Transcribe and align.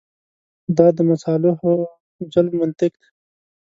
دا 0.77 0.87
د 0.97 0.99
مصالحو 1.09 1.71
جلب 2.33 2.53
منطق 2.61 2.91
دی. 3.01 3.09